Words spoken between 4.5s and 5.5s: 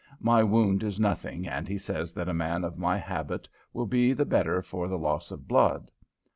for the loss of